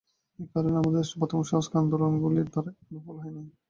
এই 0.39 0.47
কারণেই 0.51 0.79
আমাদের 0.81 1.03
বর্তমান 1.19 1.45
সংস্কার-আন্দোলনগুলি 1.51 2.41
দ্বারা 2.45 2.71
কোন 2.79 2.95
ফল 3.05 3.15
হয় 3.21 3.33
নাই। 3.35 3.45